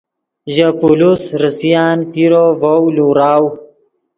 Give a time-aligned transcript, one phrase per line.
[0.53, 3.45] ژے پولیس ریسان پیرو ڤیم لوراؤ